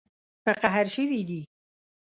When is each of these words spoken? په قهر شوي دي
په 0.43 0.51
قهر 0.61 0.85
شوي 0.95 1.21
دي 1.29 1.41